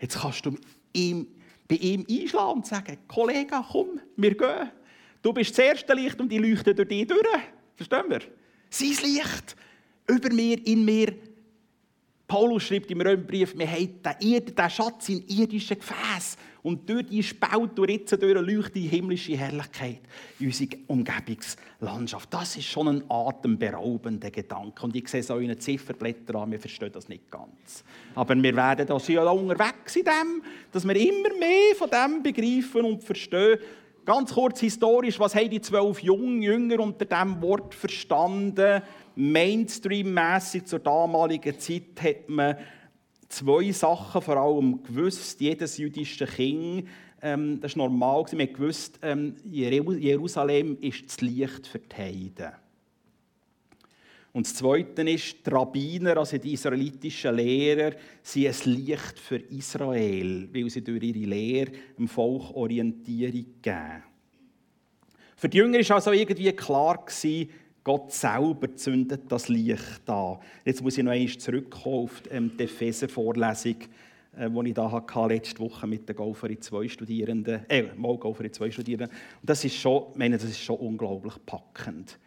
[0.00, 0.56] Jetzt kannst du
[0.92, 1.26] ihm,
[1.68, 4.70] bei ihm einschlagen und sagen, Kollege, komm, wir gehen.
[5.22, 7.20] Du bist das erste Licht und die leuchten durch dich durch.
[7.76, 8.20] Verstehen wir?
[8.70, 9.56] Sein Licht
[10.08, 11.14] über mir, in mir.
[12.26, 16.38] Paulus schreibt im Römerbrief, wir haben den Schatz in irdischen Gefäßen.
[16.62, 20.00] Und durch die Spalt und Ritze durch leuchtet die himmlische Herrlichkeit
[20.38, 22.32] in unsere Umgebungslandschaft.
[22.32, 24.84] Das ist schon ein atemberaubender Gedanke.
[24.84, 27.82] Und ich sehe so in Zifferblätter an, wir verstehen das nicht ganz.
[28.14, 32.84] Aber wir werden da ja unterwegs in dem, dass wir immer mehr von dem begreifen
[32.84, 33.58] und verstehen.
[34.04, 38.82] Ganz kurz historisch, was haben die zwölf Jünger unter diesem Wort verstanden?
[39.14, 42.56] Mainstream-mässig zur damaligen Zeit hat man
[43.32, 45.40] zwei Sachen vor allem gewusst.
[45.40, 46.88] Jedes jüdische Kind,
[47.20, 52.52] ähm, das ist normal, man gewusst, ähm, Jerusalem ist das Licht für die Heiden.
[54.32, 57.92] Und das Zweite ist, die Rabbiner, also die israelitischen Lehrer,
[58.22, 64.02] sind ein Licht für Israel, weil sie durch ihre Lehre dem Volk Orientierung geben.
[65.36, 67.50] Für die Jünger war also irgendwie klar, gewesen,
[67.84, 70.38] Gott selber zündet das Licht an.
[70.64, 73.76] Jetzt muss ich noch einmal zurückkommen auf ähm, die Epheser-Vorlesung,
[74.36, 78.70] äh, die ich da letzte Woche mit den Golferi 2 Studierenden, äh, mal Golferi 2
[78.70, 79.16] Studierenden.
[79.40, 82.18] Und das ist schon, meine, das ist schon unglaublich packend.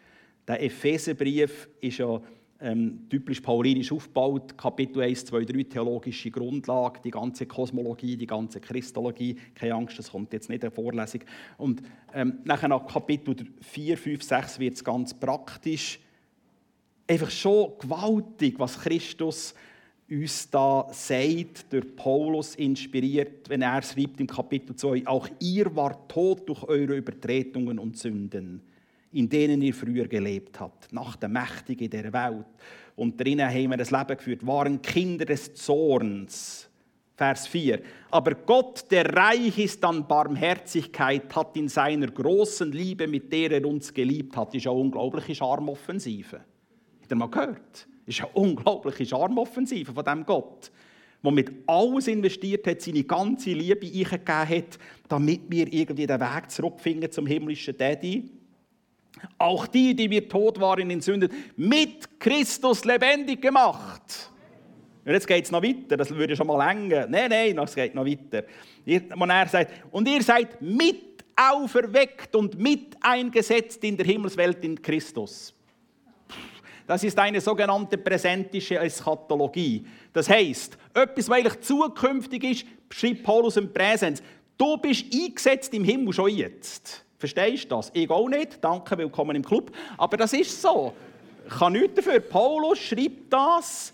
[0.46, 2.20] Der Epheserbrief ist ja
[2.60, 4.56] ähm, typisch paulinisch aufgebaut.
[4.56, 9.36] Kapitel 1, 2, 3, theologische Grundlage, die ganze Kosmologie, die ganze Christologie.
[9.54, 11.20] Keine Angst, das kommt jetzt nicht in der Vorlesung.
[11.58, 11.82] Und
[12.14, 16.00] ähm, nachher nach Kapitel 4, 5, 6 wird es ganz praktisch.
[17.06, 19.54] Einfach schon gewaltig, was Christus
[20.08, 26.08] uns da sagt, durch Paulus inspiriert, wenn er schreibt im Kapitel 2, auch ihr wart
[26.08, 28.62] tot durch eure Übertretungen und Sünden
[29.16, 32.46] in denen ihr früher gelebt habt, nach der Mächtigen der Welt.
[32.96, 36.68] Und drinnen haben wir das Leben geführt, waren Kinder des Zorns.
[37.16, 37.80] Vers 4.
[38.10, 43.64] Aber Gott, der reich ist an Barmherzigkeit, hat in seiner großen Liebe, mit der er
[43.64, 46.40] uns geliebt hat, ist eine unglaubliche Charmoffensive.
[47.00, 47.88] Habt ihr mal gehört?
[48.04, 50.70] Ist eine unglaubliche Charmoffensive von dem Gott,
[51.24, 56.50] der mit alles investiert hat, seine ganze Liebe eingegeben hat, damit wir irgendwie den Weg
[56.50, 58.30] zurückfinden zum himmlischen Daddy.
[59.38, 64.30] Auch die, die wir tot waren in Sünden, mit Christus lebendig gemacht.
[65.04, 67.06] Und jetzt geht es noch weiter, das würde schon mal länger.
[67.06, 68.44] Nein, nein, es geht noch weiter.
[69.16, 74.80] Und er sagt, und ihr seid mit auferweckt und mit eingesetzt in der Himmelswelt in
[74.80, 75.54] Christus.
[76.86, 79.86] Das ist eine sogenannte präsentische Eschatologie.
[80.12, 84.22] Das heißt, etwas, weil ich zukünftig ist, schreibt Paulus im Präsens.
[84.56, 87.05] Du bist eingesetzt im Himmel schon jetzt.
[87.18, 87.90] Verstehst du das?
[87.94, 88.62] Ich auch nicht.
[88.62, 89.72] Danke, willkommen im Club.
[89.96, 90.92] Aber das ist so.
[91.46, 92.20] Ich kann nichts dafür.
[92.20, 93.92] Paulus schreibt das.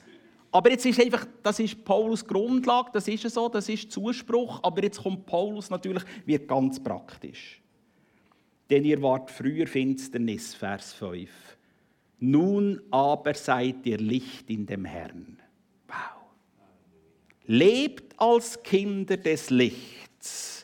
[0.50, 4.60] Aber jetzt ist einfach, das ist Paulus Grundlage, das ist so, das ist Zuspruch.
[4.62, 7.60] Aber jetzt kommt Paulus natürlich, wird ganz praktisch.
[8.68, 11.30] Denn ihr wart früher Finsternis, Vers 5.
[12.20, 15.38] Nun aber seid ihr Licht in dem Herrn.
[15.88, 15.96] Wow.
[17.46, 20.61] Lebt als Kinder des Lichts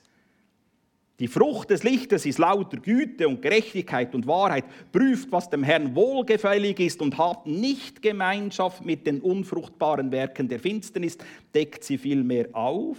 [1.19, 4.65] die Frucht des Lichtes ist lauter Güte und Gerechtigkeit und Wahrheit.
[4.93, 10.61] Prüft, was dem Herrn wohlgefällig ist und habt nicht Gemeinschaft mit den unfruchtbaren Werken der
[10.61, 11.19] Finsternis,
[11.53, 12.99] deckt sie vielmehr auf.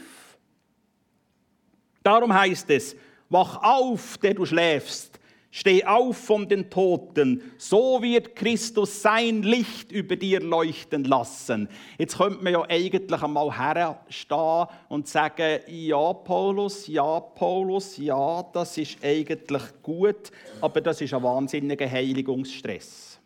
[2.03, 2.95] Darum heißt es,
[3.29, 5.18] wach auf, der du schläfst,
[5.51, 11.67] Steh auf von den Toten, so wird Christus sein Licht über dir leuchten lassen.
[11.97, 18.77] Jetzt könnte man ja eigentlich einmal herstehen und sagen, ja Paulus, ja Paulus, ja, das
[18.77, 20.31] ist eigentlich gut,
[20.61, 23.19] aber das ist ein wahnsinniger Heiligungsstress.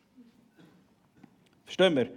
[1.66, 2.10] Verstehen wir?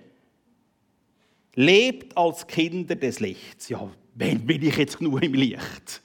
[1.55, 3.71] Lebt als Kinder des Lichts.
[3.71, 6.03] Ja, wenn bin ich jetzt genug im Licht?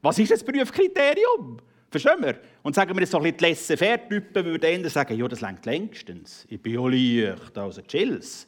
[0.00, 1.58] Was ist das Prüfkriterium?
[1.90, 2.40] Verstehen wir?
[2.62, 5.66] Und sagen wir jetzt so ein bisschen die Laissez-faire-Typen, würden eher sagen, ja, das längt
[5.66, 6.46] längstens.
[6.48, 8.46] Ich bin ja leicht, also chills.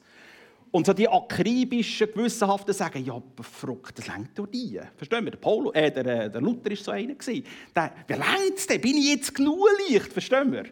[0.70, 4.80] Und so die akribischen, gewissenhaften sagen, ja, Frucht, das längt doch nie.
[4.96, 5.30] Verstehen wir?
[5.30, 7.14] Der, Paulo, äh, der, äh, der Luther war so einer.
[7.14, 8.80] Der, wie längt es denn?
[8.80, 10.12] Bin ich jetzt genug leicht?
[10.12, 10.64] Verstehen wir?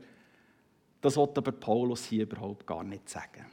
[1.00, 3.46] Das wollte aber Paulus hier überhaupt gar nicht sagen.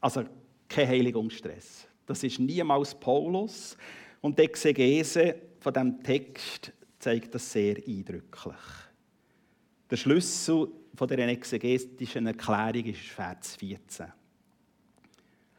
[0.00, 0.24] Also
[0.68, 1.86] kein Heiligungsstress.
[2.06, 3.76] Das ist niemals Paulus.
[4.20, 8.56] Und die Exegese von diesem Text zeigt das sehr eindrücklich.
[9.90, 14.06] Der Schlüssel von der exegetischen Erklärung ist Vers 14.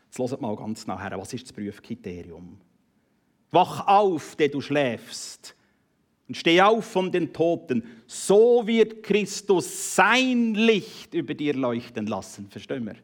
[0.06, 2.60] Jetzt hört mal ganz nachher, was ist das Prüfkriterium?
[3.52, 5.56] Wach auf, der du schläfst,
[6.30, 7.84] und steh auf von den Toten.
[8.06, 12.48] So wird Christus sein Licht über dir leuchten lassen.
[12.50, 12.96] Verstehen wir?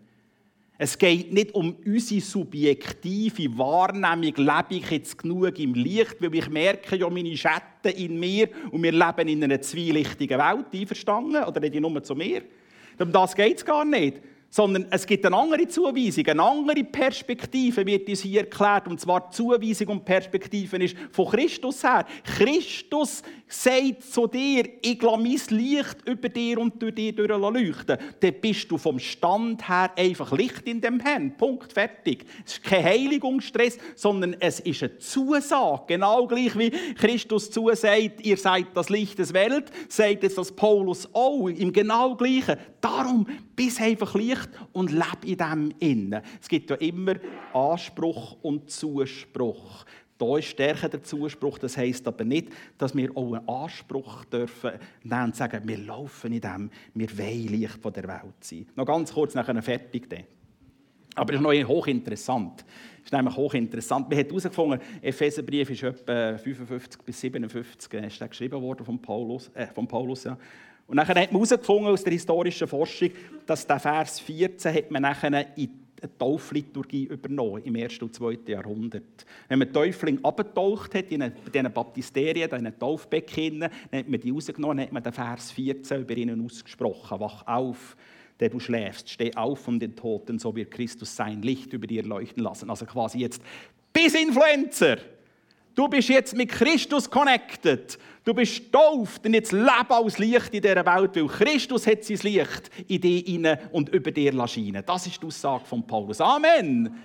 [0.78, 6.50] Es geht nicht um unsere subjektive Wahrnehmung, lebe ich jetzt genug im Licht, weil ich
[6.50, 11.44] merke ja meine Schatten in mir und wir leben in einer zwielichtigen Welt, einverstanden?
[11.44, 12.42] Oder ich nur zu mir?
[13.00, 14.22] Um das geht es gar nicht
[14.56, 18.88] sondern es gibt eine andere Zuweisung, eine andere Perspektive wird uns hier erklärt.
[18.88, 22.06] Und zwar die Zuweisung und Perspektive ist von Christus her.
[22.24, 27.98] Christus sagt zu dir, ich lasse mein Licht über dir und durch dich leuchten.
[28.22, 31.36] Dann bist du vom Stand her einfach Licht in dem Herrn.
[31.36, 32.26] Punkt, fertig.
[32.46, 35.84] Es ist kein Heiligungsstress, sondern es ist eine Zusage.
[35.88, 41.10] Genau gleich wie Christus zusagt, ihr seid das Licht des Welt, sagt jetzt das Paulus
[41.12, 42.56] auch im genau gleichen.
[42.80, 46.22] Darum bist einfach Licht und lebe in dem innen.
[46.42, 47.16] Es gibt ja immer
[47.54, 49.86] Anspruch und Zuspruch.
[50.18, 51.58] Da ist stärker der Zuspruch.
[51.58, 54.72] Das heisst aber nicht, dass wir auch einen Anspruch dürfen
[55.04, 58.66] nehmen und sagen, wir laufen in dem, wir wollen Licht von der Welt sein.
[58.76, 60.10] Noch ganz kurz nachher fertig.
[60.10, 60.24] Dann.
[61.16, 62.66] Aber es ist noch hochinteressant.
[63.00, 64.10] Es ist nämlich hochinteressant.
[64.10, 69.50] Man hat herausgefunden, Epheserbrief ist etwa 55 bis 57 ist geschrieben worden von Paulus.
[69.54, 70.38] Äh, von Paulus ja.
[70.88, 73.10] Und dann hat man herausgefunden aus der historischen Forschung,
[73.46, 78.00] dass der Vers 14 hat man nachher in eine Taufliturgie übernommen im 1.
[78.00, 78.40] und 2.
[78.48, 79.26] Jahrhundert.
[79.48, 84.30] Wenn man Täufling abgetaucht hat in diesen Baptisterien, in den Taufbecken, dann hat man die
[84.30, 87.20] rausgenommen, dann hat man den Vers 14 über ihnen ausgesprochen.
[87.20, 87.96] Wach auf,
[88.40, 92.04] der du schläfst, steh auf von den Toten, so wird Christus sein Licht über dir
[92.04, 92.70] leuchten lassen.
[92.70, 93.42] Also quasi jetzt
[93.94, 94.98] bis Influencer.
[95.76, 98.00] Du bist jetzt mit Christus connected.
[98.24, 102.18] Du bist getauft und jetzt lebe als Licht in dieser Welt, weil Christus hat sein
[102.24, 104.84] Licht in dich inne und über dir scheinen.
[104.86, 106.22] Das ist die Aussage von Paulus.
[106.22, 106.96] Amen.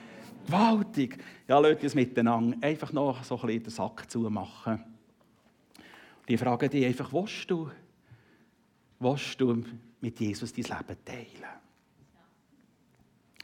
[0.47, 1.19] Gewaltig.
[1.49, 4.85] Ja, lasst uns miteinander einfach noch so ein bisschen den Sack zumachen.
[6.29, 7.71] Die frage dich einfach, willst du,
[9.37, 9.65] du
[10.01, 11.51] mit Jesus dein Leben teilen?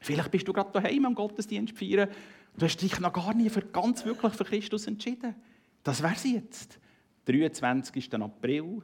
[0.00, 2.08] Vielleicht bist du gerade daheim am Gottesdienst feiern
[2.56, 5.34] Du hast dich noch gar nie für, ganz wirklich für Christus entschieden.
[5.82, 6.78] Das wäre es jetzt.
[7.26, 8.14] 23.
[8.14, 8.82] April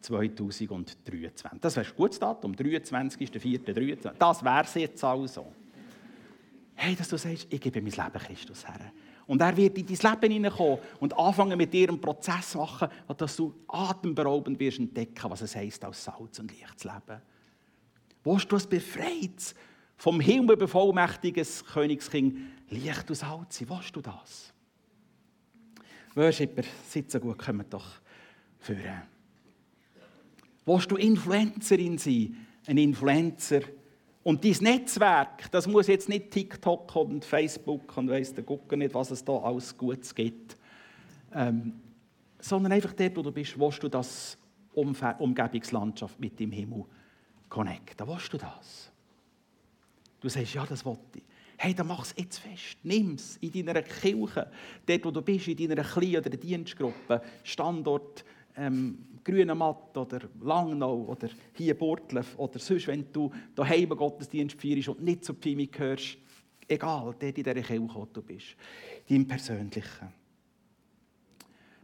[0.00, 1.60] 2023.
[1.60, 2.52] Das wäre ein gutes Datum.
[2.52, 4.12] 23.04.23.
[4.18, 5.52] Das wäre es jetzt also.
[6.74, 8.92] Hey, dass du sagst, ich gebe mein Leben Christus her.
[9.26, 13.36] Und er wird in dein Leben hineinkommen und anfangen mit dir einen Prozess machen, dass
[13.36, 17.20] du atemberaubend wirst entdecken, was es heisst, als Salz und Licht zu leben.
[18.22, 19.54] Wo du es befreit
[19.96, 23.68] vom Himmel bevollmächtiges Königskind Licht und Salz sein.
[23.68, 24.52] Willst du das?
[26.14, 26.62] Worshipper,
[27.06, 27.86] so gut, kommt doch
[28.58, 29.02] führen.
[30.64, 32.46] Willst du Influencerin sein?
[32.66, 33.60] Ein Influencer?
[34.24, 38.92] Und dein Netzwerk, das muss jetzt nicht TikTok und Facebook und weiss der Gucker nicht,
[38.92, 40.56] was es da alles Gutes gibt.
[41.32, 41.74] Ähm,
[42.40, 44.36] sondern einfach dort, wo du bist, willst du das
[44.74, 46.84] Umgebungslandschaft mit dem Himmel
[47.48, 48.08] connecten.
[48.08, 48.90] Willst du das?
[50.26, 51.22] Du sagst, ja, das wollte ich.
[51.56, 52.78] Hey, dann mach es jetzt fest.
[52.82, 54.50] Nimm es in deiner Kirche,
[54.84, 58.24] dort wo du bist, in deiner Klein- oder Dienstgruppe, Standort
[58.56, 65.04] ähm, Grünematt oder Langnau oder hier Burtlev oder sonst, wenn du daheim Gottesdienst feierst und
[65.04, 66.18] nicht zu Pfimi gehörst,
[66.66, 68.56] egal, dort in dieser Kirche, wo du bist,
[69.08, 70.08] deinem persönlichen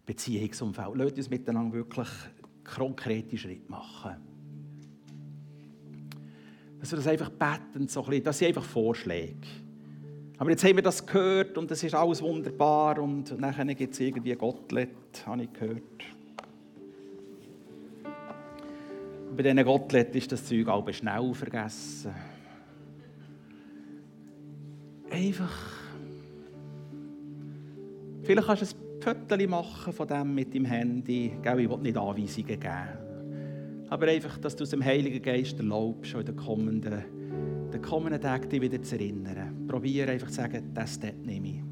[0.05, 0.97] Beziehungsumfeld.
[0.97, 2.09] Lass uns miteinander wirklich
[2.65, 4.32] konkrete Schritte machen
[6.83, 9.37] dass wir das einfach beten, so ein bisschen, das sind einfach Vorschläge.
[10.37, 14.01] Aber jetzt haben wir das gehört und es ist alles wunderbar und nachher gibt es
[14.01, 14.90] irgendwie Gottlet,
[15.25, 16.05] habe ich gehört.
[19.37, 22.13] bei diesen Gottlet ist das Zeug auch schnell vergessen.
[25.11, 25.52] Einfach.
[28.23, 28.63] Vielleicht kannst
[29.02, 31.33] du ein Foto machen von dem mit dem Handy.
[31.42, 33.12] Ich will nicht Anweisungen geben.
[33.93, 37.05] Aber einfach, dass du es dem Heiligen Geist erlaubst, in den kommenden
[37.71, 39.67] den kommenden Tag dich wieder zu erinnern.
[39.69, 41.63] Probiere einfach zu sagen, das dort nehme ich.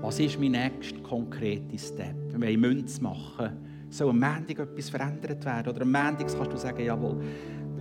[0.00, 2.14] was ist mein nächster konkreter Step?
[2.30, 3.56] Wir wollen Münze machen.
[3.90, 5.74] Soll am Montag etwas verändert werden?
[5.74, 7.20] Oder am Montag kannst du sagen, jawohl,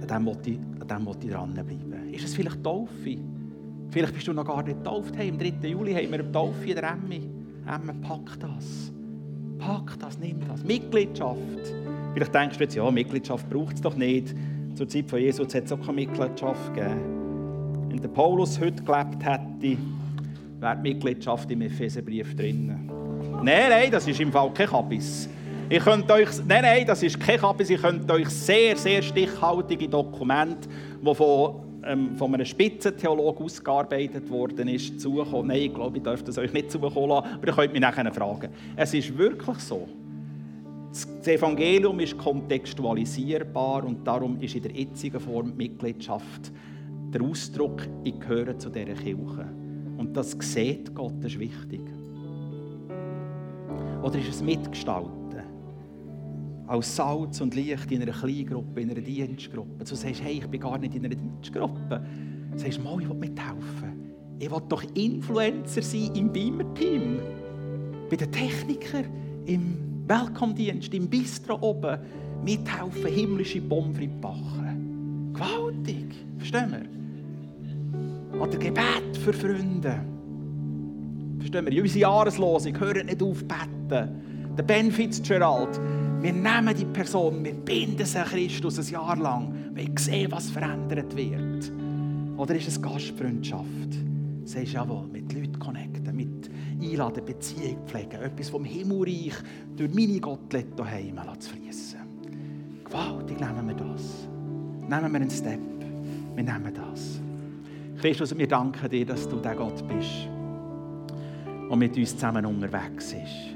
[0.02, 2.14] an dem will ich, ich dranbleiben.
[2.14, 3.18] Ist es vielleicht Taufe?
[3.92, 5.16] Vielleicht bist du noch gar nicht getauft.
[5.16, 5.68] Hey, am 3.
[5.68, 7.30] Juli haben wir eine Taufe in der Emmi.
[7.68, 8.92] Emmi, pack das.
[9.60, 10.64] Pack das, nimm das.
[10.64, 11.85] Mitgliedschaft.
[12.16, 14.34] Vielleicht denkst du jetzt, ja, Mitgliedschaft braucht es doch nicht.
[14.74, 17.90] Zur Zeit von Jesus hat es auch keine Mitgliedschaft gegeben.
[17.90, 19.78] Wenn der Paulus heute gelebt hätte,
[20.62, 22.90] wäre die Mitgliedschaft im Epheserbrief drin.
[23.44, 25.28] Nein, nein, das ist im Fall kein Kabis.
[25.68, 27.70] Ich könnt euch, nein, nein, das ist kein Kabis.
[27.70, 30.70] Ich könnt euch sehr, sehr stichhaltige Dokumente,
[31.02, 31.56] die von,
[31.86, 35.50] ähm, von einem Spitzentheologen ausgearbeitet worden ist, zukommen.
[35.50, 38.10] Nein, ich glaube, ich darf das euch nicht zukommen lassen, aber ihr könnt mich nachher
[38.14, 38.52] fragen.
[38.78, 39.86] Es ist wirklich so.
[40.96, 46.54] Das Evangelium ist kontextualisierbar und darum ist in der jetzigen Form Mitgliedschaft
[47.14, 49.46] der Ausdruck, ich gehöre zu dieser Kirche.
[49.98, 51.82] Und das sieht Gott, das ist wichtig.
[54.04, 55.44] Oder ist es Mitgestalten?
[56.68, 59.84] Als Salz und Licht in einer Kleingruppe, in einer Dienstgruppe.
[59.84, 62.06] Du sagst, hey, ich bin gar nicht in einer Dienstgruppe.
[62.54, 64.14] Du sagst, mal, ich will mithelfen.
[64.40, 67.20] Ich will doch Influencer sein im Beamer-Team.
[68.10, 69.06] Bei den Technikern,
[69.46, 71.98] im Welcome-Dienst, im Bistro oben.
[72.44, 75.34] Mithelfen, himmlische Pommes backen.
[75.34, 76.14] Gewaltig.
[76.38, 78.40] Verstehen wir?
[78.40, 80.02] Oder Gebet für Freunde.
[81.40, 81.82] Verstehen wir?
[81.82, 84.10] Unsere Jahreslosung, hören nicht auf beten.
[84.58, 85.80] Der Ben Fitzgerald,
[86.22, 90.32] wir nehmen die Person, wir binden sie an Christus ein Jahr lang, weil wir sehen,
[90.32, 91.72] was verändert wird.
[92.38, 93.66] Oder ist es Gastfreundschaft?
[94.44, 96.05] Sagst jawohl, mit Leuten connecten,
[96.92, 99.34] einladen, Beziehung pflegen, etwas vom Himmelreich
[99.76, 102.00] durch meine Gottlet daheim zu fließen.
[102.84, 104.28] Gewaltig nehmen wir das.
[104.82, 105.60] Nehmen wir einen Step.
[106.36, 107.20] Wir nehmen das.
[108.00, 110.30] Christus, wir danken dir, dass du der Gott bist
[111.70, 113.56] und mit uns zusammen unterwegs ist.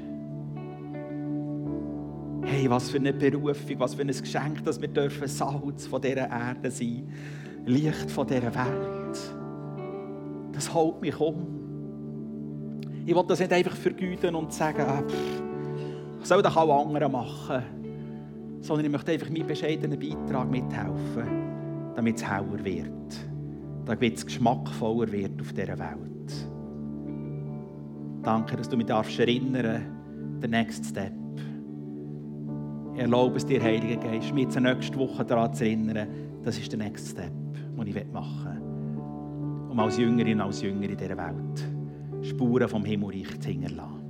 [2.42, 6.28] Hey, was für eine Berufung, was für ein Geschenk, dass wir dürfen Salz von dieser
[6.28, 7.12] Erde sein,
[7.66, 9.18] Licht von dieser Welt.
[10.52, 11.59] Das hält mich um.
[13.06, 15.42] Ich will das nicht einfach vergüten und sagen, ah, pff,
[16.22, 17.62] soll das auch andere machen,
[18.60, 23.16] sondern ich möchte einfach meinen bescheidenen Beitrag mithelfen, damit es heller wird,
[23.86, 26.48] damit es geschmackvoller wird auf dieser Welt.
[28.22, 31.12] Danke, dass du mich darfst erinnern, der Next Step.
[32.94, 36.06] Ich erlaube es dir, Heiliger Geist, mich zur nächsten Woche daran zu erinnern,
[36.42, 37.32] das ist der Next Step,
[37.78, 41.79] den ich machen will, um als Jüngerin und als Jünger in dieser Welt
[42.22, 44.00] Spuren vom Himmelreich zu hinterlassen.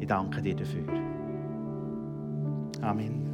[0.00, 0.84] Ich danke dir dafür.
[2.82, 3.33] Amen.